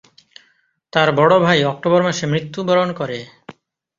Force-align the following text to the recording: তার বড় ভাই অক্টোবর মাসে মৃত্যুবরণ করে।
তার 0.93 1.09
বড় 1.15 1.33
ভাই 1.39 1.59
অক্টোবর 1.63 2.01
মাসে 2.03 2.25
মৃত্যুবরণ 2.27 2.89
করে। 2.93 3.19